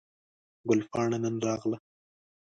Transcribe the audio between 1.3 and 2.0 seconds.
راغله